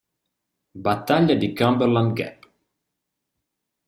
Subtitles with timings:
[0.73, 2.39] Battaglia di Cumberland Gap